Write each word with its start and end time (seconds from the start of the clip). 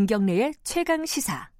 김경래의 0.00 0.54
최강 0.64 1.04
시사. 1.04 1.50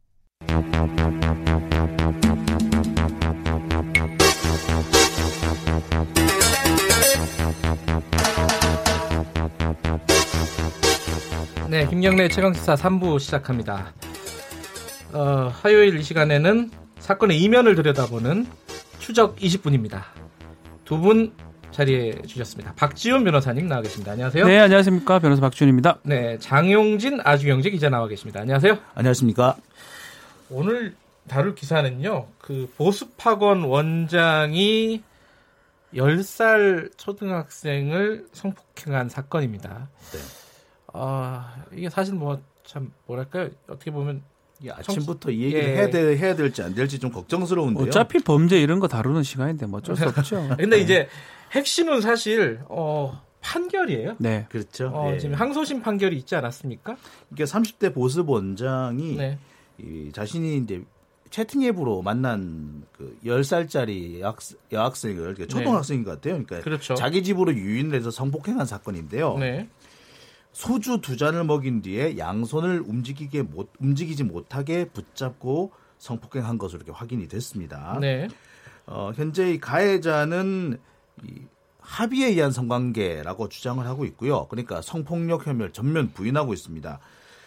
네, 11.68 11.86
김경래 11.86 12.28
최강시사 12.28 12.74
3부 12.74 13.20
시작합니다. 13.20 13.92
어, 15.12 15.52
화요일 15.52 15.98
이 15.98 16.02
시간에는 16.02 16.70
사건의 16.98 17.38
이면을 17.40 17.74
들여다보는 17.74 18.46
추적 18.98 19.36
20분입니다. 19.36 20.02
두 20.84 20.98
분 20.98 21.32
자리해 21.72 22.22
주셨습니다. 22.22 22.74
박지훈 22.74 23.24
변호사님 23.24 23.68
나와 23.68 23.82
계십니다. 23.82 24.12
안녕하세요. 24.12 24.46
네, 24.46 24.58
안녕하십니까. 24.58 25.18
변호사 25.18 25.40
박지훈입니다. 25.40 25.98
네, 26.02 26.38
장용진 26.38 27.20
아주경제 27.22 27.70
기자 27.70 27.88
나와 27.88 28.08
계십니다. 28.08 28.40
안녕하세요. 28.40 28.78
안녕하십니까. 28.94 29.56
오늘 30.50 30.94
다룰 31.28 31.54
기사는요. 31.54 32.26
그 32.38 32.72
보습학원 32.76 33.62
원장이 33.64 35.02
10살 35.94 36.96
초등학생을 36.96 38.26
성폭행한 38.32 39.08
사건입니다. 39.08 39.88
네. 40.12 40.18
아, 40.92 41.54
이게 41.72 41.88
사실 41.88 42.14
뭐 42.14 42.40
참 42.70 42.92
뭐랄까요? 43.06 43.48
어떻게 43.68 43.90
보면 43.90 44.18
예, 44.18 44.22
아침부터 44.68 45.30
이 45.30 45.42
얘기를 45.42 45.62
예. 45.62 45.76
해야, 45.76 45.90
돼, 45.90 46.16
해야 46.18 46.34
될지 46.34 46.62
안 46.62 46.74
될지 46.74 46.98
좀 46.98 47.10
걱정스러운데요. 47.12 47.86
어차피 47.86 48.18
범죄 48.18 48.60
이런 48.60 48.80
거 48.80 48.88
다루는 48.88 49.22
시간인데 49.22 49.66
뭐 49.66 49.78
어쩔 49.78 49.96
수 49.96 50.04
없죠. 50.06 50.48
근데 50.58 50.78
이제 50.78 51.08
핵심은 51.52 52.00
사실 52.00 52.60
어 52.68 53.22
판결이에요. 53.40 54.16
네. 54.18 54.46
그렇죠. 54.50 54.88
어, 54.88 55.12
예. 55.12 55.18
지금 55.18 55.34
항소심 55.34 55.80
판결이 55.80 56.16
있지 56.16 56.34
않았습니까? 56.36 56.96
이게 57.32 57.44
30대 57.44 57.94
보습 57.94 58.28
원장이 58.28 59.16
네. 59.16 59.38
이 59.78 60.10
자신이 60.12 60.58
이제 60.58 60.82
채팅 61.30 61.62
앱으로 61.62 62.02
만난 62.02 62.82
그 62.92 63.16
10살짜리 63.24 64.20
여학, 64.20 64.38
여학생을 64.72 65.36
초등학생인 65.48 66.04
것 66.04 66.10
같아요. 66.10 66.34
그러니까 66.34 66.60
그렇죠. 66.60 66.94
자기 66.94 67.22
집으로 67.22 67.54
유인을 67.54 67.96
해서 67.96 68.10
성폭행한 68.10 68.66
사건인데요. 68.66 69.38
네. 69.38 69.68
소주 70.52 71.00
두 71.00 71.16
잔을 71.16 71.44
먹인 71.44 71.82
뒤에 71.82 72.18
양손을 72.18 72.82
움직이게 72.86 73.42
못 73.42 73.70
움직이지 73.78 74.24
못하게 74.24 74.86
붙잡고 74.86 75.72
성폭행한 75.98 76.58
것으로 76.58 76.78
이렇게 76.78 76.92
확인이 76.92 77.28
됐습니다. 77.28 77.98
네. 78.00 78.28
어, 78.86 79.12
현재 79.14 79.52
이 79.52 79.60
가해자는 79.60 80.78
이 81.24 81.42
합의에 81.78 82.28
의한 82.28 82.50
성관계라고 82.52 83.48
주장을 83.48 83.84
하고 83.86 84.04
있고요. 84.06 84.46
그러니까 84.48 84.82
성폭력 84.82 85.46
혐의를 85.46 85.72
전면 85.72 86.12
부인하고 86.12 86.52
있습니다. 86.52 86.98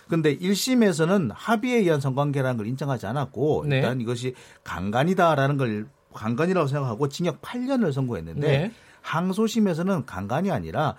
근데 0.08 0.38
1심에서는 0.38 1.32
합의에 1.34 1.78
의한 1.78 2.02
성관계라는 2.02 2.58
걸 2.58 2.68
인정하지 2.68 3.06
않았고 3.08 3.66
네. 3.68 3.78
일단 3.78 4.02
이것이 4.02 4.36
강간이다라는 4.64 5.58
걸 5.58 5.88
강간이라고 6.14 6.68
생각하고 6.68 7.10
징역 7.10 7.42
8년을 7.42 7.92
선고했는데 7.92 8.48
네. 8.48 8.72
항소심에서는 9.02 10.06
강간이 10.06 10.52
아니라 10.52 10.96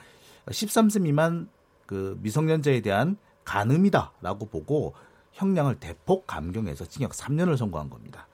13세 0.47 1.03
미만 1.03 1.49
그 1.87 2.19
미성년자에 2.23 2.81
대한 2.81 3.17
간음이다라고 3.45 4.47
보고 4.47 4.95
형량을 5.33 5.77
대폭 5.81 6.27
감경해서 6.27 6.87
징역 6.87 7.13
3년을 7.13 7.57
선고한 7.57 7.91
겁니다. 7.91 8.27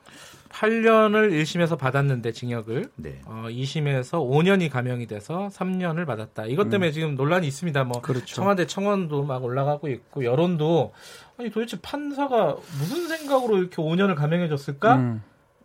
8년을 0.50 1.30
1심에서 1.30 1.78
받았는데 1.78 2.32
징역을 2.32 2.90
네. 2.96 3.20
어, 3.24 3.44
2심에서 3.48 4.18
5년이 4.18 4.68
감형이 4.68 5.06
돼서 5.06 5.48
3년을 5.52 6.06
받았다. 6.06 6.46
이것 6.46 6.68
때문에 6.68 6.90
지금 6.90 7.14
논란이 7.14 7.46
있습니다. 7.46 7.84
뭐 7.84 8.02
그렇죠. 8.02 8.34
청와대 8.34 8.66
청원도 8.66 9.24
막 9.24 9.44
올라가고 9.44 9.88
있고 9.88 10.24
여론도 10.24 10.92
아니 11.38 11.50
도대체 11.50 11.80
판사가 11.80 12.56
무슨 12.78 13.08
생각으로 13.08 13.58
이렇게 13.58 13.76
5년을 13.76 14.16
감형해 14.16 14.48
줬을까? 14.48 14.96
음. 14.96 15.22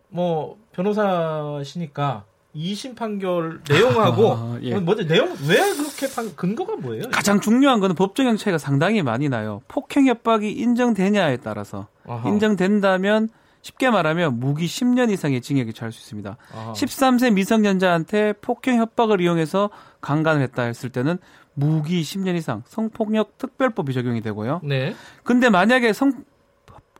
뭐 0.08 0.56
변호사시니까 0.72 2.24
2심 2.56 2.96
판결 2.96 3.60
내용하고 3.68 4.32
아, 4.32 4.58
예. 4.62 4.74
먼저 4.78 5.06
내용 5.06 5.28
왜 5.46 5.56
그렇게 5.74 6.08
판 6.12 6.34
근거가 6.34 6.76
뭐예요? 6.76 7.04
가장 7.10 7.40
중요한 7.40 7.80
거는 7.80 7.94
법정형 7.94 8.38
차이가 8.38 8.58
상당히 8.58 9.02
많이 9.02 9.28
나요. 9.28 9.60
폭행 9.68 10.06
협박이 10.06 10.50
인정되냐에 10.50 11.38
따라서 11.38 11.88
아하. 12.06 12.28
인정된다면 12.28 13.28
쉽게 13.62 13.90
말하면 13.90 14.38
무기 14.38 14.66
10년 14.66 15.10
이상의 15.10 15.40
징역이 15.40 15.72
처할 15.72 15.92
수 15.92 16.00
있습니다. 16.00 16.36
아하. 16.54 16.72
13세 16.72 17.32
미성년자한테 17.32 18.34
폭행 18.40 18.78
협박을 18.78 19.20
이용해서 19.20 19.70
강간을 20.00 20.40
했다 20.42 20.62
했을 20.62 20.88
때는 20.90 21.18
무기 21.54 22.02
10년 22.02 22.36
이상 22.36 22.62
성폭력 22.66 23.38
특별법이 23.38 23.92
적용이 23.92 24.20
되고요. 24.20 24.60
네. 24.62 24.94
근데 25.24 25.48
만약에 25.50 25.92
성 25.92 26.12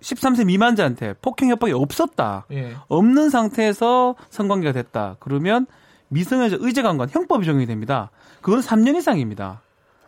13세 0.01 0.45
미만자한테 0.47 1.15
폭행 1.23 1.51
협박이 1.51 1.73
없었다. 1.73 2.47
예. 2.53 2.75
없는 2.89 3.31
상태에서 3.31 4.15
성관계가 4.31 4.73
됐다. 4.73 5.17
그러면 5.21 5.67
미성년자 6.09 6.59
의제 6.61 6.83
강간 6.83 7.09
형법이 7.11 7.45
적용이 7.45 7.67
됩니다. 7.67 8.11
그건 8.43 8.61
3년 8.61 8.97
이상입니다. 8.97 9.61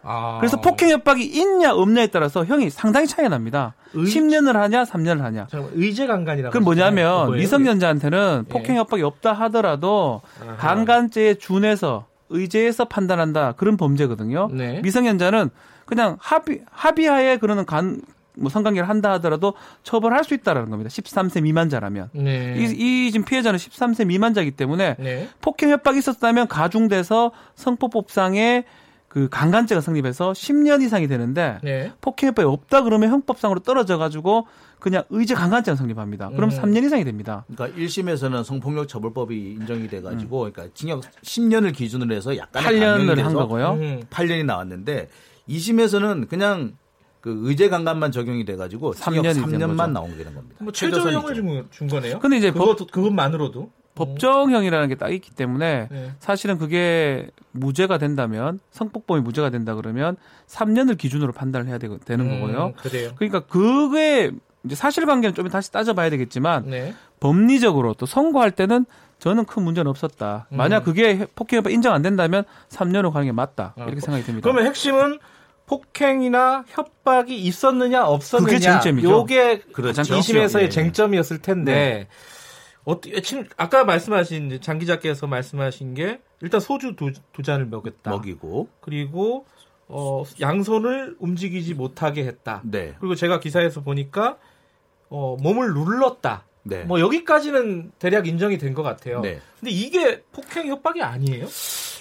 아. 0.02 0.36
그래서 0.40 0.60
폭행 0.60 0.90
협박이 0.90 1.24
있냐 1.24 1.74
없냐에 1.74 2.06
따라서 2.06 2.44
형이 2.44 2.70
상당히 2.70 3.06
차이가 3.06 3.28
납니다. 3.28 3.74
의- 3.94 4.04
10년을 4.04 4.52
하냐 4.52 4.84
3년을 4.84 5.20
하냐. 5.22 5.46
잠깐만, 5.50 5.72
의제 5.74 6.06
강간이라고 6.06 6.52
그건. 6.52 6.64
뭐냐면 6.64 7.26
뭐예요? 7.26 7.40
미성년자한테는 7.40 8.44
예. 8.46 8.52
폭행 8.52 8.76
협박이 8.76 9.02
없다 9.02 9.32
하더라도 9.32 10.22
아하. 10.40 10.56
강간죄에 10.56 11.34
준해서 11.34 12.06
의제에서 12.30 12.84
판단한다 12.84 13.52
그런 13.52 13.76
범죄거든요. 13.76 14.50
네. 14.52 14.80
미성년자는 14.82 15.50
그냥 15.86 16.16
합의 16.20 16.62
합의하에 16.70 17.38
그러는 17.38 17.64
간 17.66 18.00
뭐 18.38 18.50
성관계를 18.50 18.88
한다 18.88 19.12
하더라도 19.12 19.54
처벌할 19.82 20.24
수 20.24 20.34
있다라는 20.34 20.70
겁니다. 20.70 20.88
13세 20.88 21.42
미만자라면. 21.42 22.10
네. 22.12 22.54
이, 22.58 23.06
이 23.06 23.10
지금 23.10 23.24
피해자는 23.24 23.58
13세 23.58 24.06
미만자이기 24.06 24.52
때문에 24.52 24.96
네. 24.98 25.28
폭행 25.40 25.70
협박이 25.70 25.98
있었다면 25.98 26.48
가중돼서 26.48 27.32
성폭법상의 27.54 28.64
그 29.08 29.28
강간죄가 29.30 29.80
성립해서 29.80 30.32
10년 30.32 30.82
이상이 30.82 31.08
되는데 31.08 31.58
네. 31.62 31.92
폭행 32.00 32.28
협박이 32.28 32.46
없다 32.46 32.82
그러면 32.82 33.10
형법상으로 33.10 33.60
떨어져 33.60 33.96
가지고 33.96 34.46
그냥 34.78 35.02
의제 35.10 35.34
강간죄가 35.34 35.76
성립합니다. 35.76 36.28
그럼 36.28 36.50
음. 36.50 36.56
3년 36.56 36.84
이상이 36.84 37.04
됩니다. 37.04 37.44
그러니까 37.48 37.76
1심에서는 37.78 38.44
성폭력 38.44 38.86
처벌법이 38.86 39.54
인정이 39.54 39.88
돼 39.88 40.02
가지고 40.02 40.40
그러니까 40.40 40.68
징역 40.74 41.00
10년을 41.22 41.74
기준으로 41.74 42.14
해서 42.14 42.36
약간의 42.36 42.68
8년을 42.68 42.80
감형이 42.80 43.06
돼서 43.16 43.24
한 43.24 43.34
거고요. 43.34 43.72
음. 43.72 44.02
8년이 44.10 44.44
나왔는데 44.44 45.08
2심에서는 45.48 46.28
그냥 46.28 46.76
그 47.20 47.40
의제 47.42 47.68
강간만 47.68 48.12
적용이 48.12 48.44
돼 48.44 48.56
가지고 48.56 48.94
징역 48.94 49.24
3년이 49.24 49.34
된 49.50 49.60
3년만 49.60 49.76
거죠. 49.76 49.86
나온 49.92 50.10
게 50.10 50.18
되는 50.18 50.34
겁니다. 50.34 50.56
뭐. 50.60 50.72
최저형을 50.72 51.34
준, 51.34 51.66
준 51.70 51.88
거네요. 51.88 52.18
근데 52.20 52.36
이제 52.36 52.50
그것 52.50 52.76
그것만으로도 52.90 53.70
법정형이라는 53.94 54.88
게 54.88 54.94
딱 54.94 55.10
있기 55.12 55.32
때문에 55.32 55.88
네. 55.90 56.12
사실은 56.20 56.58
그게 56.58 57.28
무죄가 57.52 57.98
된다면 57.98 58.60
성폭범이 58.70 59.20
무죄가 59.22 59.50
된다 59.50 59.74
그러면 59.74 60.16
3년을 60.46 60.96
기준으로 60.96 61.32
판단을 61.32 61.66
해야 61.68 61.78
되, 61.78 61.88
는 61.88 62.20
음, 62.20 62.40
거고요. 62.40 62.72
그래요. 62.76 63.10
그러니까 63.16 63.40
그게 63.40 64.30
이제 64.64 64.74
사실관계는 64.74 65.34
좀 65.34 65.48
다시 65.48 65.72
따져봐야 65.72 66.10
되겠지만 66.10 66.66
네. 66.70 66.94
법리적으로 67.20 67.94
또 67.94 68.06
선고할 68.06 68.52
때는 68.52 68.86
저는 69.18 69.44
큰 69.46 69.62
문제는 69.64 69.88
없었다. 69.90 70.46
음. 70.52 70.56
만약 70.56 70.84
그게 70.84 71.26
폭행 71.34 71.58
협박 71.58 71.72
인정 71.72 71.92
안 71.92 72.02
된다면 72.02 72.44
3년으로 72.68 73.10
가는 73.12 73.26
게 73.26 73.32
맞다. 73.32 73.74
아, 73.76 73.84
이렇게 73.84 74.00
생각이 74.00 74.24
듭니다. 74.24 74.44
그러면 74.44 74.66
핵심은 74.66 75.18
폭행이나 75.68 76.64
협박이 76.68 77.36
있었느냐 77.36 78.04
없었느냐 78.06 78.46
그게 78.46 78.58
쟁점이죠. 78.58 79.10
요게 79.10 79.58
그렇죠. 79.72 80.02
2심에서의 80.02 80.62
예. 80.62 80.68
쟁점이었을 80.68 81.38
텐데 81.42 82.08
어떻게 82.84 83.20
지금 83.20 83.44
아까 83.56 83.84
말씀하신 83.84 84.60
장 84.62 84.78
기자께서 84.78 85.26
말씀하신 85.26 85.94
게 85.94 86.20
일단 86.40 86.58
소주 86.60 86.96
두, 86.96 87.12
두 87.32 87.42
잔을 87.42 87.66
먹였다. 87.66 88.10
먹이고 88.10 88.68
그리고 88.80 89.44
어, 89.88 90.24
양손을 90.40 91.16
움직이지 91.18 91.74
못하게 91.74 92.24
했다. 92.24 92.62
네. 92.64 92.94
그리고 92.98 93.14
제가 93.14 93.40
기사에서 93.40 93.82
보니까 93.82 94.38
어, 95.10 95.36
몸을 95.40 95.72
눌렀다. 95.74 96.44
네. 96.62 96.84
뭐 96.84 97.00
여기까지는 97.00 97.92
대략 97.98 98.26
인정이 98.26 98.58
된 98.58 98.74
것 98.74 98.82
같아요. 98.82 99.20
네. 99.20 99.40
근데 99.60 99.70
이게 99.70 100.22
폭행 100.32 100.66
협박이 100.68 101.02
아니에요? 101.02 101.46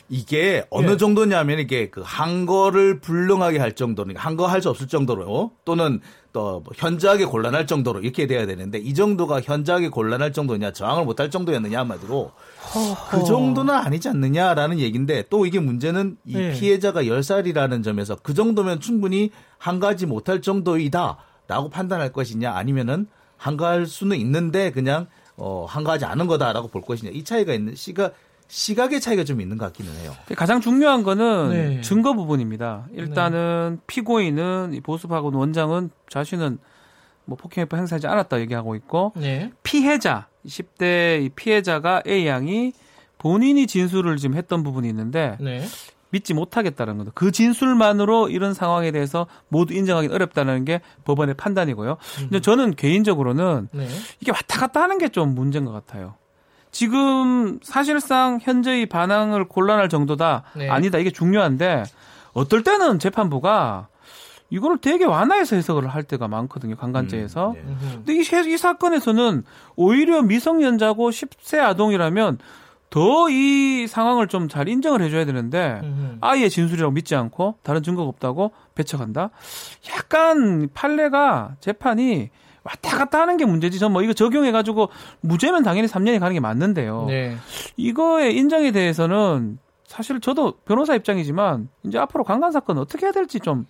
이게 0.10 0.66
어느 0.70 0.92
예. 0.92 0.98
정도냐면 0.98 1.60
이게 1.60 1.90
그 1.90 2.02
한 2.04 2.46
거를 2.46 3.00
불능하게 3.00 3.60
할 3.60 3.76
정도로 3.76 4.14
한거 4.16 4.48
할 4.48 4.62
수 4.62 4.70
없을 4.70 4.88
정도로 4.88 5.52
또는 5.66 6.00
또뭐 6.34 6.64
현저하게 6.76 7.26
곤란할 7.26 7.68
정도로 7.68 8.00
이렇게 8.02 8.26
돼야 8.28 8.46
되는데 8.46 8.80
이 8.80 8.94
정도가 8.94 9.42
현저하게 9.42 9.90
곤란할 9.90 10.32
정도냐 10.34 10.72
저항을 10.72 11.06
못할 11.06 11.30
정도였느냐 11.30 11.80
한마디로 11.80 12.32
그 13.12 13.24
정도는 13.24 13.74
아니지 13.74 14.10
않느냐라는 14.10 14.80
얘기인데 14.80 15.26
또 15.30 15.46
이게 15.46 15.60
문제는 15.60 16.18
이 16.26 16.38
네. 16.38 16.54
피해자가 16.54 17.04
10살이라는 17.04 17.84
점에서 17.84 18.16
그 18.16 18.34
정도면 18.34 18.80
충분히 18.80 19.32
한가하지 19.58 20.06
못할 20.06 20.42
정도이다라고 20.42 21.70
판단할 21.72 22.12
것이냐 22.14 22.52
아니면은 22.54 23.08
한가할 23.38 23.86
수는 23.86 24.18
있는데 24.18 24.72
그냥 24.72 25.08
어 25.36 25.66
한가하지 25.70 26.06
않은 26.06 26.26
거다라고 26.28 26.70
볼 26.70 26.82
것이냐 26.82 27.12
이 27.12 27.24
차이가 27.24 27.54
있는 27.54 27.76
시가 27.76 28.12
시각의 28.48 29.02
차이가 29.02 29.24
좀 29.24 29.42
있는 29.42 29.58
것 29.58 29.66
같기는 29.66 29.92
해요. 30.00 30.16
가장 30.36 30.62
중요한 30.62 31.04
거는 31.04 31.50
네. 31.50 31.82
증거 31.82 32.14
부분입니다. 32.14 32.88
일단은 32.94 33.80
피고인은 33.88 34.74
이 34.74 34.82
보수파고 34.82 35.32
원장은 35.38 35.90
자신은 36.10 36.58
뭐 37.26 37.38
폭행협박 37.38 37.78
행사하지 37.80 38.08
않았다 38.08 38.40
얘기하고 38.40 38.76
있고 38.76 39.12
네. 39.18 39.52
피해자 39.64 40.28
10대 40.46 41.22
이 41.24 41.30
피해자가 41.30 42.02
A 42.08 42.26
양이 42.26 42.72
본인이 43.18 43.68
진술을 43.68 44.16
지금 44.18 44.38
했던 44.38 44.64
부분이 44.64 44.88
있는데 44.88 45.38
네. 45.42 45.66
믿지 46.10 46.34
못하겠다는 46.34 46.98
거죠. 47.00 47.12
그 47.14 47.32
진술만으로 47.34 48.30
이런 48.30 48.54
상황에 48.54 48.92
대해서 48.92 49.28
모두 49.50 49.74
인정하기 49.74 50.08
어렵다는 50.08 50.64
게 50.64 50.80
법원의 51.04 51.36
판단이고요. 51.36 51.98
근데 52.20 52.40
저는 52.40 52.76
개인적으로는 52.76 53.68
네. 53.74 53.88
이게 54.22 54.32
왔다 54.32 54.58
갔다 54.60 54.82
하는 54.82 54.98
게 55.00 55.10
좀 55.10 55.36
문제인 55.36 55.66
것 55.66 55.74
같아요. 55.74 56.16
지금 56.82 57.58
사실상 57.64 58.38
현재의 58.40 58.86
반항을 58.86 59.46
곤란할 59.48 59.90
정도다 59.90 60.44
네. 60.56 60.70
아니다 60.70 61.00
이게 61.00 61.10
중요한데 61.10 61.82
어떨 62.34 62.62
때는 62.62 63.00
재판부가 63.00 63.88
이거를 64.52 64.78
되게 64.78 65.04
완화해서 65.04 65.56
해석을 65.56 65.88
할 65.88 66.04
때가 66.04 66.28
많거든요 66.28 66.76
강간죄에서. 66.76 67.56
음, 67.58 67.78
네. 67.82 67.92
근데 67.96 68.14
이, 68.14 68.24
시- 68.24 68.54
이 68.54 68.58
사건에서는 68.58 69.44
오히려 69.76 70.22
미성년자고 70.22 71.10
10세 71.10 71.60
아동이라면 71.62 72.38
더 72.92 73.28
이 73.28 73.88
상황을 73.88 74.28
좀 74.28 74.48
잘 74.48 74.68
인정을 74.70 75.02
해줘야 75.02 75.26
되는데. 75.26 75.82
아이의 76.22 76.52
진술이라고 76.52 76.92
믿지 76.94 77.16
않고 77.16 77.56
다른 77.64 77.82
증거가 77.82 78.08
없다고 78.08 78.52
배척한다. 78.76 79.32
약간 79.90 80.70
판례가 80.76 81.56
재판이 81.60 82.30
왔다 82.68 82.98
갔다 82.98 83.22
하는 83.22 83.38
게 83.38 83.46
문제지. 83.46 83.80
전 83.80 83.92
뭐 83.94 84.02
이거 84.04 84.14
적용해가지고 84.14 84.90
무죄면 85.22 85.64
당연히 85.64 85.88
3년이 85.88 86.20
가는 86.20 86.34
게 86.34 86.40
맞는데요. 86.42 87.06
네. 87.08 87.38
이거의 87.78 88.36
인정에 88.36 88.72
대해서는 88.72 89.60
사실 89.86 90.20
저도 90.20 90.54
변호사 90.66 90.94
입장이지만 90.96 91.70
이제 91.86 91.98
앞으로 91.98 92.24
강간 92.26 92.52
사건 92.52 92.78
어떻게 92.78 93.06
해야 93.06 93.14
될지 93.14 93.40
좀 93.40 93.66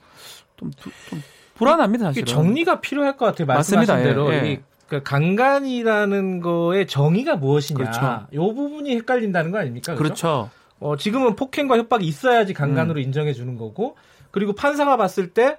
좀, 0.55 0.71
좀, 0.71 0.91
좀 1.09 1.21
불안합니다 1.55 2.05
사실은. 2.05 2.25
정리가 2.25 2.81
필요할 2.81 3.17
것 3.17 3.25
같아요. 3.25 3.45
말씀하신 3.45 3.93
맞습니다. 3.93 3.99
예, 4.01 4.03
대로 4.13 4.33
예. 4.33 4.51
이 4.53 4.59
그러니까 4.87 5.09
강간이라는 5.09 6.39
거의 6.41 6.87
정의가 6.87 7.35
무엇이냐. 7.35 7.77
그렇죠. 7.77 8.27
요 8.33 8.53
부분이 8.53 8.95
헷갈린다는 8.95 9.51
거 9.51 9.59
아닙니까? 9.59 9.93
그죠? 9.93 10.03
그렇죠. 10.03 10.49
어, 10.79 10.95
지금은 10.95 11.35
폭행과 11.35 11.77
협박이 11.77 12.05
있어야지 12.05 12.53
강간으로 12.53 12.99
인정해 12.99 13.33
주는 13.33 13.57
거고 13.57 13.95
그리고 14.31 14.53
판사가 14.53 14.97
봤을 14.97 15.33
때 15.33 15.57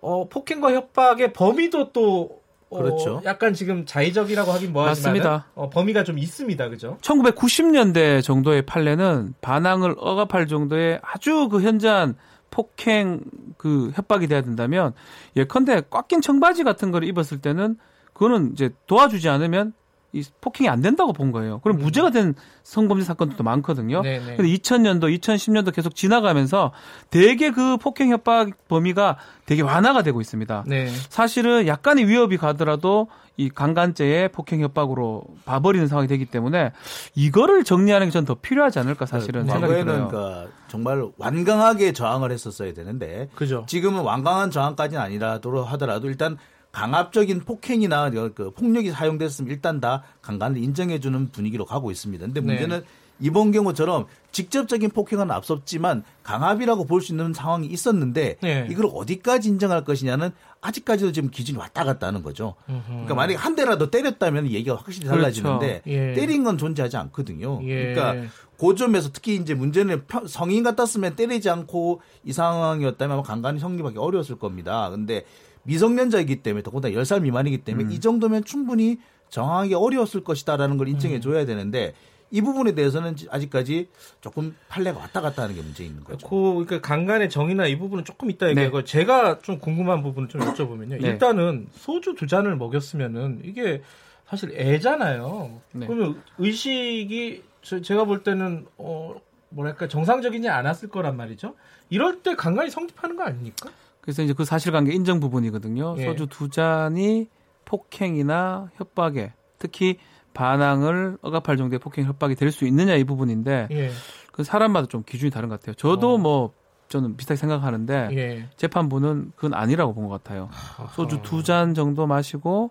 어, 0.00 0.28
폭행과 0.28 0.72
협박의 0.74 1.32
범위도 1.32 1.92
또 1.92 2.30
어, 2.32 2.38
그렇죠. 2.70 3.22
약간 3.24 3.54
지금 3.54 3.86
자의적이라고 3.86 4.52
하긴 4.52 4.72
뭐하지만 4.72 5.12
맞습니다. 5.12 5.46
어, 5.54 5.70
범위가 5.70 6.04
좀 6.04 6.18
있습니다. 6.18 6.68
그죠? 6.68 6.98
1990년대 7.00 8.22
정도의 8.22 8.62
판례는 8.62 9.34
반항을 9.40 9.94
억압할 9.98 10.46
정도의 10.46 11.00
아주 11.02 11.48
그 11.48 11.62
현저한 11.62 12.16
폭행 12.50 13.20
그 13.56 13.90
협박이 13.94 14.26
돼야 14.26 14.42
된다면 14.42 14.92
예컨대 15.36 15.82
꽉 15.90 16.08
낀 16.08 16.20
청바지 16.20 16.64
같은 16.64 16.90
걸 16.90 17.04
입었을 17.04 17.40
때는 17.40 17.76
그거는 18.12 18.52
이제 18.52 18.70
도와주지 18.86 19.28
않으면 19.28 19.72
이 20.12 20.24
폭행이 20.40 20.68
안 20.70 20.80
된다고 20.80 21.12
본 21.12 21.32
거예요. 21.32 21.58
그럼 21.60 21.78
무죄가 21.78 22.10
된 22.10 22.34
성범죄 22.62 23.04
사건들도 23.04 23.44
많거든요. 23.44 23.98
음. 23.98 24.02
네네. 24.02 24.36
근데 24.36 24.44
2000년도, 24.54 25.18
2010년도 25.20 25.74
계속 25.74 25.94
지나가면서 25.94 26.72
되게 27.10 27.50
그 27.50 27.76
폭행 27.76 28.10
협박 28.10 28.50
범위가 28.68 29.18
되게 29.44 29.60
완화가 29.62 30.02
되고 30.02 30.20
있습니다. 30.22 30.64
네. 30.66 30.88
사실은 31.10 31.66
약간의 31.66 32.06
위협이 32.08 32.38
가더라도 32.38 33.08
이 33.36 33.50
강간죄의 33.50 34.30
폭행 34.32 34.60
협박으로 34.62 35.22
봐버리는 35.44 35.86
상황이 35.86 36.08
되기 36.08 36.24
때문에 36.24 36.72
이거를 37.14 37.62
정리하는 37.64 38.08
게 38.08 38.10
전 38.10 38.24
더 38.24 38.34
필요하지 38.34 38.78
않을까 38.80 39.06
사실은 39.06 39.42
생각이 39.44 39.62
과거에는 39.62 39.84
들어요. 39.86 40.08
그러니까 40.08 40.50
정말 40.66 41.06
완강하게 41.18 41.92
저항을 41.92 42.32
했었어야 42.32 42.72
되는데 42.72 43.28
그죠. 43.36 43.64
지금은 43.68 44.02
완강한 44.02 44.50
저항까지는 44.50 45.00
아니라도 45.00 45.62
하더라도 45.64 46.08
일단 46.08 46.36
강압적인 46.78 47.40
폭행이나 47.40 48.10
그 48.10 48.52
폭력이 48.56 48.92
사용됐으면 48.92 49.50
일단 49.50 49.80
다 49.80 50.02
강간을 50.22 50.62
인정해주는 50.62 51.30
분위기로 51.32 51.64
가고 51.64 51.90
있습니다. 51.90 52.24
근데 52.24 52.40
네. 52.40 52.46
문제는 52.46 52.84
이번 53.20 53.50
경우처럼 53.50 54.06
직접적인 54.30 54.90
폭행은 54.90 55.28
앞섰지만 55.32 56.04
강압이라고 56.22 56.84
볼 56.84 57.00
수 57.00 57.10
있는 57.12 57.32
상황이 57.34 57.66
있었는데 57.66 58.36
네. 58.40 58.68
이걸 58.70 58.88
어디까지 58.94 59.48
인정할 59.48 59.82
것이냐는 59.84 60.30
아직까지도 60.60 61.10
지금 61.10 61.30
기준이 61.30 61.58
왔다 61.58 61.82
갔다 61.82 62.06
하는 62.06 62.22
거죠. 62.22 62.54
그러니까 62.86 63.14
만약에 63.16 63.34
한 63.36 63.56
대라도 63.56 63.90
때렸다면 63.90 64.46
얘기가 64.50 64.76
확실히 64.76 65.08
달라지는데 65.08 65.80
그렇죠. 65.82 65.90
예. 65.90 66.14
때린 66.14 66.44
건 66.44 66.58
존재하지 66.58 66.96
않거든요. 66.96 67.60
예. 67.64 67.92
그러니까 67.94 68.28
그 68.56 68.74
점에서 68.76 69.10
특히 69.12 69.34
이제 69.36 69.54
문제는 69.54 70.06
펴- 70.06 70.26
성인 70.28 70.62
같았으면 70.62 71.16
때리지 71.16 71.50
않고 71.50 72.00
이 72.24 72.32
상황이었다면 72.32 73.14
아마 73.14 73.22
강간이 73.24 73.58
성립하기 73.58 73.98
어려웠을 73.98 74.36
겁니다. 74.38 74.90
근데 74.90 75.24
미성년자이기 75.68 76.42
때문에 76.42 76.62
더군다나 76.62 76.94
10살 76.94 77.20
미만이기 77.22 77.58
때문에 77.58 77.88
음. 77.88 77.92
이 77.92 78.00
정도면 78.00 78.44
충분히 78.44 78.98
정하기 79.28 79.74
어려웠을 79.74 80.24
것이다라는 80.24 80.78
걸 80.78 80.88
인정해 80.88 81.16
음. 81.16 81.20
줘야 81.20 81.44
되는데 81.44 81.94
이 82.30 82.40
부분에 82.40 82.72
대해서는 82.74 83.16
아직까지 83.30 83.88
조금 84.20 84.56
판례가 84.68 84.98
왔다 84.98 85.20
갔다 85.20 85.42
하는 85.42 85.54
게 85.54 85.62
문제 85.62 85.84
있는 85.84 86.04
거죠. 86.04 86.26
그, 86.28 86.64
그 86.66 86.80
강간의 86.80 87.28
정의나 87.30 87.66
이 87.66 87.78
부분은 87.78 88.04
조금 88.04 88.28
네. 88.28 88.48
얘기하고 88.50 88.84
제가 88.84 89.40
좀 89.40 89.58
궁금한 89.58 90.02
부분을 90.02 90.28
좀 90.28 90.40
여쭤보면요. 90.40 91.00
네. 91.00 91.08
일단은 91.08 91.68
소주 91.72 92.14
두 92.14 92.26
잔을 92.26 92.56
먹였으면은 92.56 93.42
이게 93.44 93.82
사실 94.26 94.52
애잖아요. 94.58 95.60
네. 95.72 95.86
그러면 95.86 96.22
의식이 96.38 97.42
저- 97.62 97.80
제가 97.80 98.04
볼 98.04 98.22
때는 98.22 98.66
어 98.76 99.14
뭐랄까 99.50 99.88
정상적이지 99.88 100.48
않았을 100.48 100.90
거란 100.90 101.16
말이죠. 101.16 101.54
이럴 101.88 102.22
때 102.22 102.34
강간이 102.36 102.70
성립하는 102.70 103.16
거 103.16 103.22
아닙니까? 103.24 103.70
그래서 104.08 104.22
이제 104.22 104.32
그 104.32 104.46
사실관계 104.46 104.90
인정 104.94 105.20
부분이거든요. 105.20 105.96
예. 105.98 106.04
소주 106.06 106.28
두 106.28 106.48
잔이 106.48 107.28
폭행이나 107.66 108.70
협박에 108.76 109.34
특히 109.58 109.98
반항을 110.32 111.18
억압할 111.20 111.58
정도의 111.58 111.78
폭행 111.78 112.06
협박이 112.06 112.34
될 112.34 112.50
수 112.50 112.64
있느냐 112.66 112.94
이 112.94 113.04
부분인데 113.04 113.68
예. 113.70 113.90
그 114.32 114.44
사람마다 114.44 114.86
좀 114.86 115.02
기준이 115.04 115.30
다른 115.30 115.50
것 115.50 115.60
같아요. 115.60 115.74
저도 115.74 116.14
어. 116.14 116.16
뭐 116.18 116.52
저는 116.88 117.18
비슷하게 117.18 117.36
생각하는데 117.36 118.08
예. 118.16 118.48
재판부는 118.56 119.32
그건 119.36 119.52
아니라고 119.52 119.92
본 119.92 120.08
것 120.08 120.22
같아요. 120.24 120.48
소주 120.94 121.20
두 121.20 121.42
잔 121.42 121.74
정도 121.74 122.06
마시고 122.06 122.70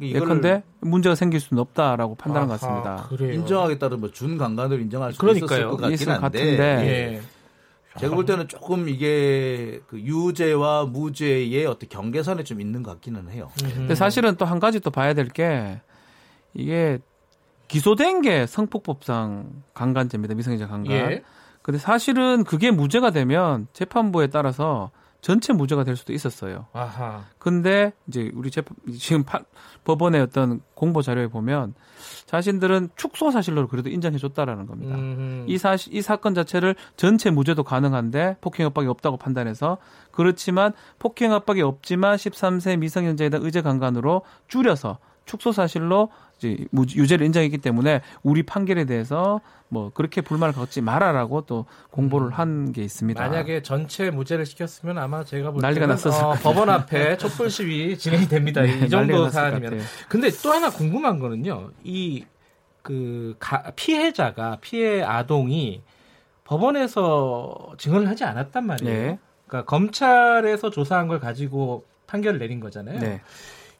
예컨대 0.00 0.62
문제가 0.78 1.16
생길 1.16 1.40
수는 1.40 1.60
없다라고 1.60 2.14
판단한 2.14 2.46
것 2.46 2.62
아하, 2.62 2.82
같습니다. 2.84 3.08
그래요. 3.08 3.32
인정하겠다는 3.32 3.98
뭐 3.98 4.10
준 4.12 4.38
강간을 4.38 4.80
인정할 4.82 5.12
수. 5.12 5.18
있었을 5.28 5.66
것 5.70 5.76
같긴 5.78 6.06
것 6.06 6.12
한데 6.12 6.20
같은데. 6.38 6.62
예. 6.86 7.20
제가 7.98 8.14
볼 8.14 8.26
때는 8.26 8.46
조금 8.48 8.88
이게 8.88 9.80
그 9.88 9.98
유죄와 9.98 10.84
무죄의 10.86 11.66
어떤 11.66 11.88
경계선에 11.88 12.44
좀 12.44 12.60
있는 12.60 12.82
것 12.82 12.92
같기는 12.92 13.30
해요. 13.30 13.50
근데 13.58 13.94
사실은 13.94 14.36
또 14.36 14.44
한 14.44 14.60
가지 14.60 14.78
또 14.80 14.90
봐야 14.90 15.14
될 15.14 15.28
게 15.28 15.80
이게 16.54 16.98
기소된 17.68 18.22
게 18.22 18.46
성폭법상 18.46 19.62
강간죄입니다. 19.74 20.34
미성년자 20.34 20.68
강간. 20.68 20.92
예. 20.92 21.22
근데 21.62 21.78
사실은 21.78 22.44
그게 22.44 22.70
무죄가 22.70 23.10
되면 23.10 23.66
재판부에 23.72 24.28
따라서 24.28 24.90
전체 25.20 25.52
무죄가 25.52 25.82
될 25.84 25.96
수도 25.96 26.12
있었어요. 26.12 26.66
아하. 26.72 27.24
근데 27.38 27.92
이제 28.06 28.30
우리 28.34 28.50
재판 28.52 28.76
지금 28.98 29.24
파- 29.24 29.40
법원의 29.84 30.20
어떤 30.20 30.60
공보 30.74 31.02
자료에 31.02 31.26
보면 31.26 31.74
자신들은 32.26 32.90
축소 32.96 33.30
사실로 33.30 33.66
그래도 33.68 33.90
인정해 33.90 34.16
줬다라는 34.18 34.66
겁니다. 34.66 34.94
음. 34.96 35.44
이 35.48 35.58
사실 35.58 35.94
이 35.94 36.02
사건 36.02 36.34
자체를 36.34 36.76
전체 36.96 37.30
무죄도 37.30 37.64
가능한데 37.64 38.36
폭행 38.40 38.66
협박이 38.66 38.86
없다고 38.86 39.16
판단해서 39.16 39.78
그렇지만 40.12 40.72
폭행 40.98 41.32
협박이 41.32 41.62
없지만 41.62 42.16
13세 42.16 42.78
미성년자에 42.78 43.28
대한 43.30 43.44
의제 43.44 43.60
강간으로 43.60 44.22
줄여서 44.46 44.98
축소 45.24 45.52
사실로 45.52 46.10
이제 46.38 46.56
무- 46.70 46.84
유죄를 46.88 47.26
인정했기 47.26 47.58
때문에 47.58 48.00
우리 48.22 48.42
판결에 48.44 48.84
대해서 48.84 49.40
뭐 49.68 49.90
그렇게 49.92 50.20
불만을 50.22 50.54
갖지 50.54 50.80
말아라고 50.80 51.42
또 51.42 51.66
공보를 51.90 52.30
한 52.30 52.72
게 52.72 52.82
있습니다. 52.82 53.22
음. 53.24 53.30
만약에 53.30 53.62
전체 53.62 54.10
무죄를 54.10 54.46
시켰으면 54.46 54.98
아마 54.98 55.24
제가 55.24 55.50
볼 55.50 55.60
난리가 55.60 55.86
났었을 55.86 56.24
어, 56.24 56.28
것 56.30 56.42
법원 56.42 56.70
앞에 56.70 57.16
촛불 57.18 57.50
시위 57.50 57.96
진행이 57.98 58.28
됩니다. 58.28 58.62
네, 58.62 58.86
이 58.86 58.88
정도 58.88 59.28
사안이면. 59.28 59.80
근데 60.08 60.30
또 60.42 60.52
하나 60.52 60.70
궁금한 60.70 61.18
거는요. 61.18 61.70
이 61.84 62.24
그 62.80 63.36
피해자가 63.76 64.56
피해 64.62 65.02
아동이 65.02 65.82
법원에서 66.44 67.74
증언을 67.78 68.08
하지 68.08 68.24
않았단 68.24 68.64
말이에요. 68.66 68.92
네. 68.92 69.18
그러니까 69.46 69.68
검찰에서 69.68 70.70
조사한 70.70 71.06
걸 71.08 71.20
가지고 71.20 71.84
판결을 72.06 72.38
내린 72.38 72.60
거잖아요. 72.60 72.98
네. 72.98 73.20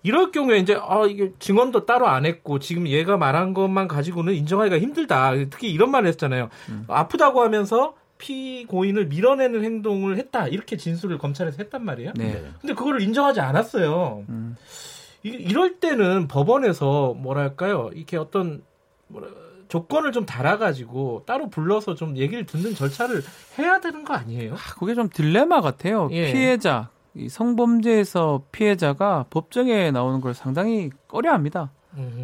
이럴 0.02 0.30
경우에 0.30 0.58
이제 0.58 0.78
아 0.80 1.04
이게 1.06 1.32
증언도 1.38 1.84
따로 1.84 2.06
안 2.06 2.24
했고 2.24 2.58
지금 2.58 2.86
얘가 2.86 3.16
말한 3.16 3.52
것만 3.54 3.88
가지고는 3.88 4.34
인정하기가 4.34 4.78
힘들다. 4.78 5.32
특히 5.50 5.70
이런 5.70 5.90
말을 5.90 6.08
했잖아요. 6.08 6.48
음. 6.68 6.84
아프다고 6.88 7.42
하면서 7.42 7.94
피고인을 8.18 9.06
밀어내는 9.06 9.64
행동을 9.64 10.16
했다. 10.18 10.48
이렇게 10.48 10.76
진술을 10.76 11.18
검찰에서 11.18 11.56
했단 11.58 11.84
말이에요. 11.84 12.12
네. 12.16 12.44
근데 12.60 12.74
그거를 12.74 13.00
인정하지 13.00 13.40
않았어요. 13.40 14.24
음. 14.28 14.56
이, 15.22 15.28
이럴 15.28 15.76
때는 15.76 16.28
법원에서 16.28 17.14
뭐랄까요? 17.16 17.90
이렇게 17.94 18.16
어떤 18.16 18.62
뭐라, 19.08 19.28
조건을 19.68 20.12
좀 20.12 20.26
달아가지고 20.26 21.24
따로 21.26 21.48
불러서 21.48 21.94
좀 21.94 22.16
얘기를 22.16 22.46
듣는 22.46 22.74
절차를 22.74 23.22
해야 23.58 23.80
되는 23.80 24.04
거 24.04 24.14
아니에요? 24.14 24.54
아, 24.54 24.74
그게 24.78 24.94
좀 24.94 25.08
딜레마 25.08 25.60
같아요. 25.60 26.08
예. 26.12 26.32
피해자, 26.32 26.90
이 27.18 27.28
성범죄에서 27.28 28.42
피해자가 28.52 29.26
법정에 29.30 29.90
나오는 29.90 30.20
걸 30.20 30.34
상당히 30.34 30.90
꺼려합니다. 31.08 31.70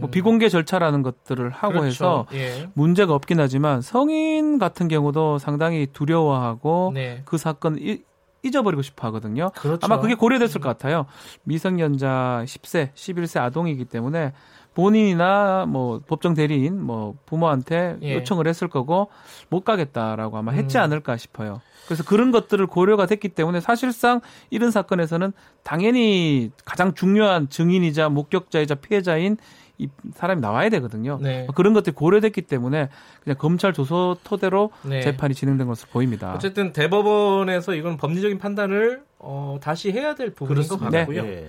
뭐 0.00 0.08
비공개 0.10 0.48
절차라는 0.48 1.02
것들을 1.02 1.50
하고 1.50 1.80
그렇죠. 1.80 1.86
해서 1.86 2.26
예. 2.32 2.68
문제가 2.74 3.14
없긴 3.14 3.40
하지만 3.40 3.80
성인 3.80 4.58
같은 4.58 4.88
경우도 4.88 5.38
상당히 5.38 5.88
두려워하고 5.92 6.92
네. 6.94 7.22
그 7.24 7.38
사건 7.38 7.76
을 7.78 7.98
잊어버리고 8.44 8.82
싶어 8.82 9.06
하거든요. 9.08 9.50
그렇죠. 9.56 9.80
아마 9.86 9.98
그게 9.98 10.14
고려됐을 10.14 10.60
것 10.60 10.68
같아요. 10.68 11.06
미성년자 11.44 12.44
10세, 12.46 12.92
11세 12.92 13.40
아동이기 13.40 13.86
때문에 13.86 14.32
본인이나 14.74 15.66
뭐 15.66 16.00
법정 16.06 16.34
대리인 16.34 16.80
뭐 16.80 17.14
부모한테 17.26 17.96
예. 18.02 18.14
요청을 18.16 18.46
했을 18.46 18.68
거고 18.68 19.08
못 19.48 19.64
가겠다라고 19.64 20.36
아마 20.36 20.52
했지 20.52 20.78
음. 20.78 20.82
않을까 20.82 21.16
싶어요. 21.16 21.60
그래서 21.86 22.02
그런 22.02 22.30
것들을 22.32 22.66
고려가 22.66 23.06
됐기 23.06 23.30
때문에 23.30 23.60
사실상 23.60 24.20
이런 24.50 24.70
사건에서는 24.70 25.32
당연히 25.62 26.50
가장 26.64 26.94
중요한 26.94 27.48
증인이자 27.48 28.08
목격자이자 28.08 28.76
피해자인 28.76 29.36
이 29.76 29.88
사람이 30.14 30.40
나와야 30.40 30.68
되거든요. 30.68 31.18
네. 31.20 31.48
그런 31.54 31.74
것들이 31.74 31.94
고려됐기 31.94 32.42
때문에 32.42 32.88
그냥 33.24 33.36
검찰 33.38 33.72
조서 33.72 34.18
토대로 34.22 34.70
네. 34.82 35.00
재판이 35.00 35.34
진행된 35.34 35.66
것으로 35.66 35.90
보입니다. 35.90 36.32
어쨌든 36.32 36.72
대법원에서 36.72 37.74
이건 37.74 37.96
법리적인 37.96 38.38
판단을 38.38 39.02
어, 39.18 39.58
다시 39.60 39.90
해야 39.90 40.14
될 40.14 40.30
부분인 40.30 40.62
것 40.68 40.78
그렇습니다. 40.78 40.98
같고요. 40.98 41.24
예. 41.24 41.48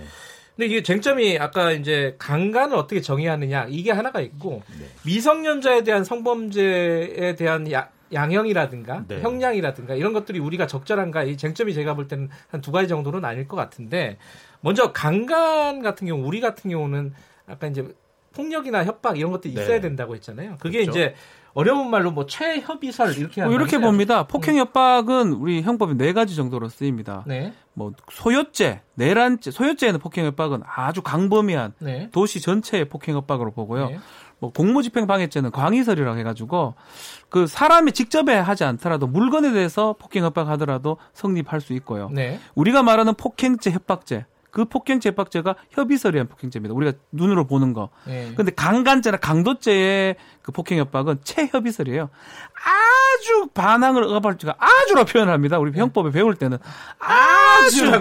근데 0.56 0.68
이게 0.68 0.84
쟁점이 0.84 1.38
아까 1.38 1.72
이제 1.72 2.16
강간을 2.18 2.78
어떻게 2.78 3.02
정의하느냐 3.02 3.68
이게 3.70 3.92
하나가 3.92 4.22
있고 4.22 4.62
네. 4.80 4.86
미성년자에 5.06 5.84
대한 5.84 6.04
성범죄에 6.04 7.36
대한 7.36 7.70
야- 7.72 7.90
양형이라든가 8.14 9.04
네. 9.08 9.20
형량이라든가 9.22 9.96
이런 9.96 10.14
것들이 10.14 10.40
우리가 10.40 10.68
적절한가 10.68 11.24
이 11.24 11.36
쟁점이 11.38 11.74
제가 11.74 11.96
볼 11.96 12.08
때는 12.08 12.30
한 12.50 12.62
두 12.62 12.72
가지 12.72 12.88
정도는 12.88 13.26
아닐 13.26 13.48
것 13.48 13.58
같은데 13.58 14.18
먼저 14.62 14.92
강간 14.94 15.82
같은 15.82 16.08
경우 16.08 16.26
우리 16.26 16.40
같은 16.40 16.70
경우는 16.70 17.14
아까 17.48 17.68
이제 17.68 17.86
폭력이나 18.36 18.84
협박 18.86 19.18
이런 19.18 19.32
것들이 19.32 19.54
있어야 19.54 19.68
네. 19.68 19.82
된다고 19.82 20.13
했잖아요. 20.15 20.58
그게 20.60 20.82
그렇죠. 20.84 20.92
이제 20.92 21.15
어려운 21.54 21.89
말로 21.89 22.12
뭐 22.12 22.25
최협의설 22.25 23.18
이렇게 23.18 23.42
뭐 23.42 23.54
이렇게 23.54 23.77
하는데 23.77 23.88
봅니다. 23.88 24.27
폭행 24.27 24.58
협박은 24.58 25.32
우리 25.32 25.62
형법이 25.62 25.96
네 25.96 26.12
가지 26.12 26.36
정도로 26.36 26.68
쓰입니다. 26.68 27.24
네. 27.25 27.54
뭐 27.74 27.94
소요죄, 28.12 28.82
내란죄, 28.96 29.51
소요죄에는 29.51 30.00
폭행 30.00 30.25
협박은 30.25 30.62
아주 30.65 31.01
강범위한 31.01 31.74
네. 31.80 32.10
도시 32.12 32.42
전체의 32.42 32.86
폭행 32.86 33.15
협박으로 33.15 33.51
보고요. 33.51 33.89
네. 33.89 34.00
뭐 34.39 34.51
공무집행 34.51 35.08
방해죄는 35.08 35.51
광의설이라고 35.51 36.20
해가지고 36.20 36.75
그 37.30 37.48
사람이 37.48 37.94
직접 37.94 38.27
하지 38.27 38.65
않더라도 38.65 39.08
물건에 39.08 39.54
대해서 39.54 39.96
폭행 39.98 40.25
협박하더라도 40.25 40.98
성립할 41.13 41.62
수 41.62 41.72
있고요. 41.74 42.10
네. 42.12 42.39
우리가 42.56 42.84
말하는 42.84 43.13
폭행죄, 43.13 43.72
협박죄 43.72 44.25
그 44.56 44.64
폭행죄, 44.64 45.10
협박죄가 45.10 45.56
협의설에 45.72 46.16
의한 46.16 46.30
폭행죄입니다. 46.30 46.74
우리가 46.74 46.98
눈으로 47.12 47.46
보는 47.46 47.74
거. 47.74 47.90
네. 48.06 48.32
근데 48.38 48.54
강간죄나 48.54 49.18
강도죄의 49.18 50.16
그 50.42 50.54
폭행 50.54 50.80
협박은 50.80 51.20
최협의설이에요. 51.26 52.10
아주 52.54 53.50
반항을 53.54 54.04
억압할지가 54.04 54.56
아주로 54.58 55.04
표현합니다. 55.04 55.60
우리 55.60 55.78
형법에 55.78 56.12
배울 56.12 56.36
때는 56.36 56.58
아주? 57.00 57.92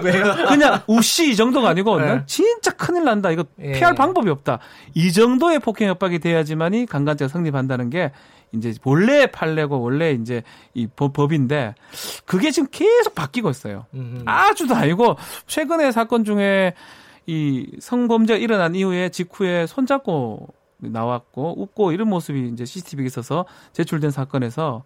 그냥 0.47 0.81
우씨 0.87 1.29
이 1.29 1.35
정도가 1.35 1.67
아니고 1.67 1.99
네. 1.99 2.05
난 2.05 2.23
진짜 2.25 2.71
큰일 2.71 3.03
난다. 3.03 3.31
이거 3.31 3.43
예. 3.59 3.73
피할 3.73 3.93
방법이 3.93 4.29
없다. 4.29 4.59
이 4.93 5.11
정도의 5.11 5.59
폭행 5.59 5.89
협박이 5.89 6.19
돼야지만이 6.19 6.85
강간죄가 6.85 7.27
성립한다는 7.27 7.89
게 7.89 8.13
이제 8.55 8.73
원래 8.83 9.27
판례고 9.27 9.81
원래 9.81 10.11
이제 10.11 10.43
이 10.73 10.87
법, 10.87 11.13
법인데 11.13 11.75
그게 12.25 12.51
지금 12.51 12.67
계속 12.71 13.15
바뀌고 13.15 13.49
있어요. 13.49 13.85
음흠. 13.93 14.23
아주 14.25 14.67
다이고 14.67 15.17
최근에 15.47 15.91
사건 15.91 16.23
중에 16.23 16.73
이 17.27 17.67
성범죄가 17.79 18.37
일어난 18.37 18.75
이후에 18.75 19.09
직후에 19.09 19.67
손잡고 19.67 20.53
나왔고 20.77 21.61
웃고 21.61 21.91
이런 21.93 22.09
모습이 22.09 22.49
이제 22.53 22.65
CCTV에 22.65 23.05
있어서 23.05 23.45
제출된 23.73 24.11
사건에서 24.11 24.83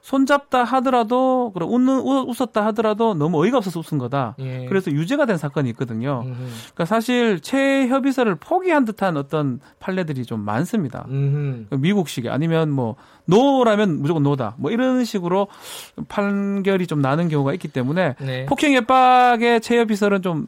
손잡다 0.00 0.62
하더라도 0.64 1.50
그래 1.52 1.66
웃는 1.66 1.98
웃- 2.00 2.28
웃었다 2.28 2.64
하더라도 2.66 3.14
너무 3.14 3.42
어이가 3.42 3.58
없어서 3.58 3.80
웃은 3.80 3.98
거다. 3.98 4.36
예. 4.38 4.66
그래서 4.66 4.90
유죄가 4.90 5.26
된 5.26 5.36
사건이 5.36 5.68
있거든요. 5.70 6.22
음흠. 6.24 6.34
그러니까 6.74 6.84
사실 6.84 7.40
최협의설을 7.40 8.36
포기한 8.36 8.84
듯한 8.84 9.16
어떤 9.16 9.60
판례들이 9.80 10.24
좀 10.24 10.40
많습니다. 10.40 11.06
음흠. 11.08 11.74
미국식이 11.76 12.28
아니면 12.30 12.70
뭐 12.70 12.94
노라면 13.26 14.00
무조건 14.00 14.22
노다 14.22 14.54
뭐 14.58 14.70
이런 14.70 15.04
식으로 15.04 15.48
판결이 16.08 16.86
좀 16.86 17.00
나는 17.00 17.28
경우가 17.28 17.52
있기 17.54 17.68
때문에 17.68 18.14
네. 18.20 18.46
폭행 18.46 18.74
협박의 18.74 19.60
체협 19.60 19.88
비설은 19.88 20.22
좀 20.22 20.46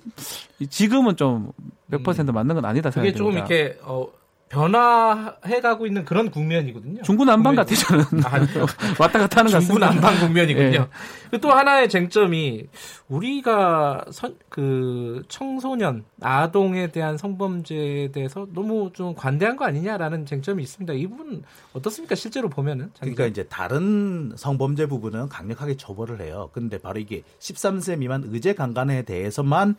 지금은 0.70 1.16
좀 1.16 1.52
몇 1.90 2.02
퍼센트 2.02 2.30
맞는 2.30 2.54
건 2.54 2.66
아니다 2.66 2.90
그게 2.90 3.00
생각이 3.12 3.16
조금 3.16 3.32
듭니다. 3.32 3.46
이렇게 3.54 3.78
어, 3.82 4.06
변화해가고 4.48 5.86
있는 5.86 6.04
그런 6.04 6.30
국면이거든요. 6.30 7.02
중구난방 7.02 7.54
같아 7.54 7.74
저는 7.74 8.04
아니요. 8.24 8.66
왔다 8.98 9.18
갔다 9.18 9.40
하는 9.40 9.52
것 9.52 9.58
같습니다. 9.58 9.90
중구난방 9.90 10.20
국면이군요. 10.26 10.66
예. 10.66 10.88
그또 11.30 11.50
하나의 11.50 11.88
쟁점이 11.88 12.66
우리가 13.08 14.06
선, 14.10 14.36
그 14.48 15.22
청소년 15.28 16.04
아동에 16.22 16.88
대한 16.88 17.18
성범죄에 17.18 18.12
대해서 18.12 18.46
너무 18.54 18.90
좀 18.94 19.14
관대한 19.14 19.56
거 19.56 19.66
아니냐라는 19.66 20.24
쟁점이 20.24 20.62
있습니다. 20.62 20.94
이 20.94 21.06
부분 21.06 21.42
어떻습니까? 21.74 22.14
실제로 22.14 22.48
보면은 22.48 22.86
장 22.94 23.00
그러니까? 23.00 23.26
이제 23.26 23.44
다른 23.44 24.32
성범죄 24.36 24.86
부분은 24.86 25.28
강력하게 25.28 25.76
처벌을 25.76 26.20
해요. 26.22 26.50
근데 26.52 26.78
바로 26.78 26.98
이게 26.98 27.22
13세 27.40 27.98
미만 27.98 28.24
의제 28.26 28.54
강간에 28.54 29.02
대해서만 29.02 29.76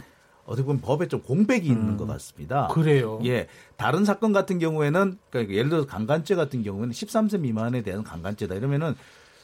어떻게 0.49 0.65
보면 0.65 0.81
법에 0.81 1.07
좀 1.07 1.21
공백이 1.21 1.67
있는 1.67 1.95
것 1.95 2.07
같습니다. 2.07 2.67
그래요. 2.69 3.19
예, 3.23 3.47
다른 3.77 4.03
사건 4.03 4.33
같은 4.33 4.57
경우에는 4.57 5.19
그러니까 5.29 5.53
예를 5.53 5.69
들어서 5.69 5.85
강간죄 5.85 6.33
같은 6.33 6.63
경우에는 6.63 6.89
13세 6.89 7.39
미만에 7.39 7.83
대한 7.83 8.03
강간죄다. 8.03 8.55
이러면은 8.55 8.95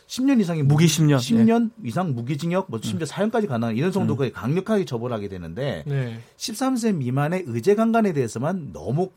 10년 0.07 0.39
이상의 0.39 0.63
무기 0.63 0.85
10년, 0.85 1.17
10년 1.17 1.69
이상 1.83 2.13
무기징역 2.15 2.67
뭐 2.69 2.79
심지어 2.81 3.05
사형까지 3.05 3.45
가능한 3.45 3.75
이런 3.75 3.91
정도까지 3.91 4.31
강력하게 4.31 4.85
처벌하게 4.85 5.29
되는데 5.29 5.83
네. 5.85 6.19
13세 6.37 6.95
미만의 6.95 7.43
의제 7.47 7.75
강간에 7.75 8.11
대해서만 8.11 8.71
너무 8.73 9.11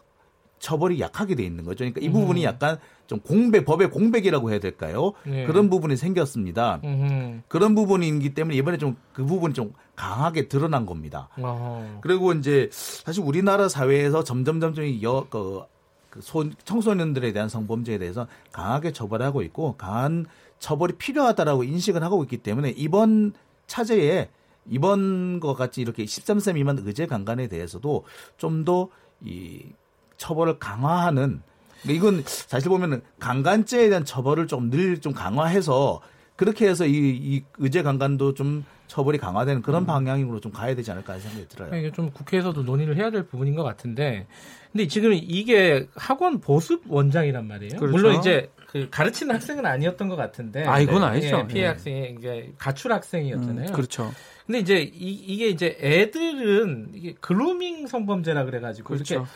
처벌이 0.59 1.01
약하게 1.01 1.35
돼 1.35 1.45
있는 1.45 1.65
거죠. 1.65 1.79
그러니까 1.79 2.01
이 2.01 2.11
부분이 2.11 2.45
약간 2.45 2.79
좀 3.07 3.21
공백 3.21 3.65
법의 3.65 3.91
공백이라고 3.91 4.51
해야 4.51 4.59
될까요? 4.59 5.13
네. 5.25 5.47
그런 5.47 5.71
부분이 5.71 5.97
생겼습니다. 5.97 6.81
음흠. 6.85 7.41
그런 7.49 7.75
부분이기 7.75 8.35
때문에 8.35 8.57
이번에 8.57 8.77
좀 8.79 8.97
그 9.19 9.25
부분이 9.25 9.53
좀 9.53 9.73
강하게 9.97 10.47
드러난 10.47 10.87
겁니다. 10.87 11.29
어허. 11.39 11.99
그리고 12.03 12.33
이제 12.35 12.69
사실 12.71 13.25
우리나라 13.25 13.69
사회에서 13.69 14.23
점점 14.23 14.61
점점 14.61 14.85
이 14.85 15.03
여, 15.03 15.27
그, 15.29 15.63
그 16.09 16.21
소, 16.21 16.49
청소년들에 16.65 17.33
대한 17.33 17.49
성범죄에 17.49 17.99
대해서 17.99 18.29
강하게 18.53 18.93
처벌하고 18.93 19.43
있고 19.43 19.75
강한 19.77 20.27
처벌이 20.61 20.93
필요하다라고 20.93 21.65
인식을 21.65 22.05
하고 22.05 22.23
있기 22.23 22.37
때문에 22.37 22.71
이번 22.77 23.33
차제에 23.67 24.29
이번 24.71 25.41
것 25.41 25.55
같이 25.55 25.81
이렇게 25.81 26.05
13세 26.05 26.55
미만 26.55 26.79
의제 26.85 27.07
강간에 27.07 27.49
대해서도 27.49 28.05
좀더이 28.37 29.73
처벌을 30.19 30.59
강화하는 30.59 31.41
이건 31.87 32.23
사실 32.27 32.69
보면은 32.69 33.03
강간죄에 33.21 33.89
대한 33.89 34.05
처벌을 34.05 34.47
좀늘좀 34.47 35.15
강화해서 35.15 36.01
그렇게 36.37 36.69
해서 36.69 36.87
이, 36.87 36.93
이 36.93 37.45
의제 37.59 37.83
강간도 37.83 38.35
좀 38.35 38.65
처벌이 38.87 39.19
강화되는 39.19 39.63
그런 39.63 39.87
방향으로 39.87 40.41
좀 40.41 40.51
가야 40.51 40.75
되지 40.75 40.91
않을까 40.91 41.15
하는 41.15 41.23
생각이 41.23 41.49
들어요. 41.49 41.77
이게 41.77 41.93
좀 41.93 42.11
국회에서도 42.11 42.63
논의를 42.63 42.97
해야 42.97 43.11
될 43.11 43.27
부분인 43.27 43.55
것 43.55 43.63
같은데, 43.63 44.27
근데 44.73 44.87
지금 44.87 45.13
이게 45.13 45.89
학원 45.95 46.41
보습 46.41 46.85
원장이란 46.89 47.47
말이에요. 47.47 47.79
그렇죠. 47.79 47.93
물론 47.93 48.19
이제 48.19 48.51
그 48.67 48.89
가르치는 48.91 49.35
학생은 49.35 49.67
아니었던 49.67 50.09
것 50.09 50.17
같은데, 50.17 50.65
아, 50.65 50.81
이건 50.81 51.01
네. 51.01 51.07
아니죠. 51.07 51.39
예, 51.39 51.47
피해 51.47 51.65
예. 51.65 51.69
학생이 51.69 52.17
이제 52.19 52.53
가출 52.57 52.93
학생이었잖아요. 52.93 53.69
음, 53.69 53.73
그렇죠. 53.73 54.11
근데 54.47 54.61
이제 54.61 54.81
이, 54.81 55.37
게 55.37 55.49
이제 55.49 55.77
애들은 55.81 56.93
이게 56.95 57.15
글루밍 57.21 57.87
성범죄라 57.87 58.47
그래가지고 58.47 58.95
그렇죠. 58.95 59.15
이렇게 59.15 59.29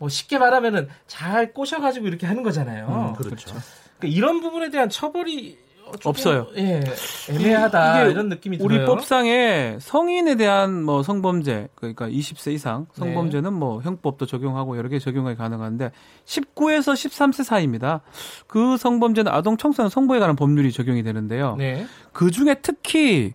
뭐 0.00 0.08
쉽게 0.08 0.38
말하면은 0.38 0.88
잘 1.06 1.52
꼬셔가지고 1.52 2.08
이렇게 2.08 2.26
하는 2.26 2.42
거잖아요. 2.42 3.14
음, 3.14 3.22
그렇죠. 3.22 3.50
그러니까 3.98 4.16
이런 4.16 4.40
부분에 4.40 4.70
대한 4.70 4.88
처벌이 4.88 5.58
없어요. 6.04 6.46
예, 6.56 6.80
애매하다 7.28 8.04
이런 8.06 8.30
느낌이 8.30 8.56
우리 8.62 8.76
들어요. 8.76 8.86
법상에 8.86 9.76
성인에 9.78 10.36
대한 10.36 10.82
뭐 10.84 11.02
성범죄 11.02 11.68
그러니까 11.74 12.08
20세 12.08 12.52
이상 12.52 12.86
성범죄는 12.94 13.52
뭐 13.52 13.82
형법도 13.82 14.24
적용하고 14.24 14.78
여러 14.78 14.88
개 14.88 14.98
적용이 14.98 15.34
가능한데 15.34 15.90
19에서 16.24 16.94
13세 16.94 17.44
사이입니다. 17.44 18.00
그 18.46 18.78
성범죄는 18.78 19.30
아동 19.30 19.58
청소년 19.58 19.90
성보에 19.90 20.18
관한 20.18 20.34
법률이 20.34 20.72
적용이 20.72 21.02
되는데요. 21.02 21.56
네. 21.56 21.84
그 22.12 22.30
중에 22.30 22.56
특히 22.62 23.34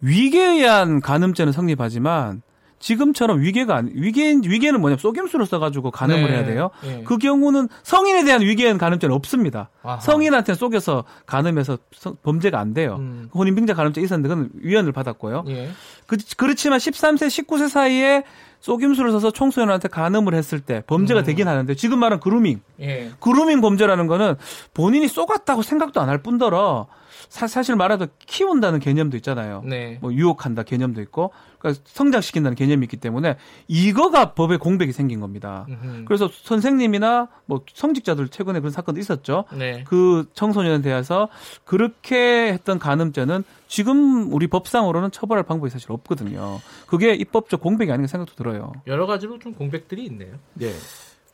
위계에 0.00 0.60
의한 0.60 1.00
간음죄는 1.00 1.52
성립하지만 1.52 2.40
지금처럼 2.78 3.40
위계가 3.40 3.76
아니, 3.76 3.90
위계 3.94 4.32
위계는 4.44 4.80
뭐냐면 4.80 4.98
속임수를 4.98 5.46
써가지고 5.46 5.90
간음을 5.90 6.24
네. 6.28 6.28
해야 6.34 6.44
돼요. 6.44 6.70
예. 6.84 7.02
그 7.04 7.18
경우는 7.18 7.68
성인에 7.82 8.24
대한 8.24 8.42
위계는 8.42 8.78
간음죄는 8.78 9.14
없습니다. 9.14 9.70
아하. 9.82 9.98
성인한테 10.00 10.54
속여서 10.54 11.04
간음해서 11.26 11.78
성- 11.92 12.16
범죄가 12.22 12.58
안 12.60 12.74
돼요. 12.74 12.96
음. 12.98 13.28
혼인빙자 13.34 13.74
간음죄 13.74 14.00
있었는데 14.02 14.28
그건 14.28 14.50
위헌을 14.60 14.92
받았고요. 14.92 15.44
예. 15.48 15.70
그, 16.06 16.16
그렇지만 16.36 16.78
13세, 16.78 17.26
19세 17.46 17.68
사이에 17.68 18.22
속임수를 18.60 19.10
써서 19.12 19.30
청소년한테 19.30 19.88
간음을 19.88 20.34
했을 20.34 20.60
때 20.60 20.82
범죄가 20.86 21.20
음. 21.20 21.24
되긴 21.24 21.48
하는데 21.48 21.74
지금 21.74 21.98
말은 21.98 22.20
그루밍. 22.20 22.60
예. 22.80 23.10
그루밍 23.20 23.60
범죄라는 23.60 24.06
거는 24.06 24.34
본인이 24.74 25.08
쏘갔다고 25.08 25.62
생각도 25.62 26.00
안 26.00 26.08
할 26.08 26.18
뿐더러 26.18 26.86
사, 27.28 27.62
실 27.62 27.76
말하도 27.76 28.06
키운다는 28.26 28.80
개념도 28.80 29.16
있잖아요. 29.18 29.62
네. 29.64 29.98
뭐 30.00 30.12
유혹한다 30.12 30.62
개념도 30.62 31.00
있고 31.02 31.32
그러니까 31.58 31.82
성장시킨다는 31.86 32.54
개념이 32.54 32.84
있기 32.84 32.96
때문에 32.96 33.36
이거가 33.66 34.34
법에 34.34 34.56
공백이 34.56 34.92
생긴 34.92 35.20
겁니다. 35.20 35.66
음흠. 35.68 36.04
그래서 36.06 36.28
선생님이나 36.32 37.28
뭐 37.46 37.62
성직자들 37.72 38.28
최근에 38.28 38.60
그런 38.60 38.72
사건도 38.72 39.00
있었죠. 39.00 39.44
네. 39.52 39.84
그 39.86 40.28
청소년에 40.34 40.82
대해서 40.82 41.28
그렇게 41.64 42.52
했던 42.52 42.78
간음죄는 42.78 43.44
지금 43.68 44.32
우리 44.32 44.46
법상으로는 44.46 45.10
처벌할 45.10 45.44
방법이 45.44 45.70
사실 45.70 45.90
없거든요. 45.92 46.60
그게 46.86 47.14
입법적 47.14 47.60
공백이 47.60 47.90
아닌가 47.90 48.06
생각도 48.06 48.34
들어요. 48.34 48.72
여러 48.86 49.06
가지로 49.06 49.38
좀 49.38 49.52
공백들이 49.54 50.04
있네요. 50.04 50.34
예. 50.60 50.72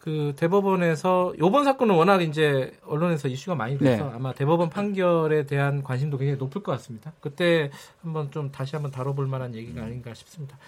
그 0.02 0.32
대법원에서 0.37 1.35
요번 1.38 1.62
사건은 1.62 1.94
워낙 1.94 2.23
이제 2.23 2.73
언론에서 2.85 3.28
이슈가 3.28 3.54
많이 3.54 3.78
돼서 3.78 4.04
네. 4.04 4.11
아마 4.12 4.32
대법원 4.32 4.68
판결에 4.68 5.47
대한 5.47 5.85
관심도 5.85 6.18
굉장히 6.18 6.40
높을 6.40 6.61
것 6.61 6.73
같습니다. 6.73 7.12
그때 7.21 7.71
한번 8.02 8.32
좀 8.32 8.50
다시 8.50 8.75
한번 8.75 8.90
다뤄볼 8.90 9.28
만한 9.28 9.54
얘기가 9.54 9.80
아닌가 9.80 10.12
싶습니다. 10.12 10.59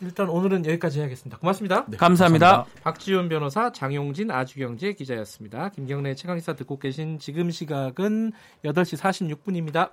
일단 0.00 0.28
오늘은 0.28 0.66
여기까지 0.66 0.98
해야겠습니다. 0.98 1.38
고맙습니다. 1.38 1.84
네, 1.86 1.96
감사합니다. 1.98 2.64
박지훈 2.82 3.28
변호사, 3.28 3.70
장용진 3.70 4.32
아주경제 4.32 4.94
기자였습니다. 4.94 5.68
김경래 5.68 6.16
최강시사 6.16 6.54
듣고 6.54 6.80
계신 6.80 7.20
지금 7.20 7.52
시각은 7.52 8.32
8시 8.64 8.98
46분입니다. 8.98 9.90